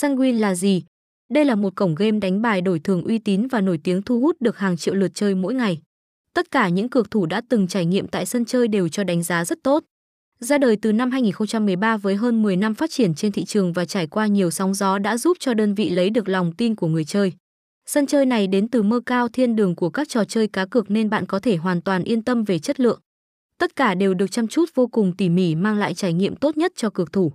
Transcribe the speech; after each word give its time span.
Sanguin 0.00 0.38
là 0.38 0.54
gì? 0.54 0.82
Đây 1.30 1.44
là 1.44 1.54
một 1.54 1.74
cổng 1.76 1.94
game 1.94 2.18
đánh 2.18 2.42
bài 2.42 2.60
đổi 2.60 2.78
thường 2.78 3.04
uy 3.04 3.18
tín 3.18 3.46
và 3.46 3.60
nổi 3.60 3.80
tiếng 3.84 4.02
thu 4.02 4.20
hút 4.20 4.36
được 4.40 4.58
hàng 4.58 4.76
triệu 4.76 4.94
lượt 4.94 5.10
chơi 5.14 5.34
mỗi 5.34 5.54
ngày. 5.54 5.78
Tất 6.34 6.50
cả 6.50 6.68
những 6.68 6.88
cược 6.88 7.10
thủ 7.10 7.26
đã 7.26 7.42
từng 7.48 7.68
trải 7.68 7.86
nghiệm 7.86 8.08
tại 8.08 8.26
sân 8.26 8.44
chơi 8.44 8.68
đều 8.68 8.88
cho 8.88 9.04
đánh 9.04 9.22
giá 9.22 9.44
rất 9.44 9.58
tốt. 9.62 9.84
Ra 10.38 10.58
đời 10.58 10.76
từ 10.76 10.92
năm 10.92 11.10
2013 11.10 11.96
với 11.96 12.16
hơn 12.16 12.42
10 12.42 12.56
năm 12.56 12.74
phát 12.74 12.90
triển 12.90 13.14
trên 13.14 13.32
thị 13.32 13.44
trường 13.44 13.72
và 13.72 13.84
trải 13.84 14.06
qua 14.06 14.26
nhiều 14.26 14.50
sóng 14.50 14.74
gió 14.74 14.98
đã 14.98 15.16
giúp 15.16 15.36
cho 15.40 15.54
đơn 15.54 15.74
vị 15.74 15.90
lấy 15.90 16.10
được 16.10 16.28
lòng 16.28 16.52
tin 16.52 16.74
của 16.74 16.86
người 16.86 17.04
chơi. 17.04 17.32
Sân 17.86 18.06
chơi 18.06 18.26
này 18.26 18.46
đến 18.46 18.68
từ 18.68 18.82
mơ 18.82 19.00
cao 19.06 19.28
thiên 19.28 19.56
đường 19.56 19.76
của 19.76 19.90
các 19.90 20.08
trò 20.08 20.24
chơi 20.24 20.48
cá 20.48 20.66
cược 20.66 20.90
nên 20.90 21.10
bạn 21.10 21.26
có 21.26 21.38
thể 21.40 21.56
hoàn 21.56 21.80
toàn 21.80 22.04
yên 22.04 22.22
tâm 22.22 22.44
về 22.44 22.58
chất 22.58 22.80
lượng. 22.80 23.00
Tất 23.58 23.76
cả 23.76 23.94
đều 23.94 24.14
được 24.14 24.30
chăm 24.30 24.48
chút 24.48 24.70
vô 24.74 24.86
cùng 24.86 25.16
tỉ 25.16 25.28
mỉ 25.28 25.54
mang 25.54 25.78
lại 25.78 25.94
trải 25.94 26.12
nghiệm 26.12 26.36
tốt 26.36 26.56
nhất 26.56 26.72
cho 26.76 26.90
cược 26.90 27.12
thủ. 27.12 27.32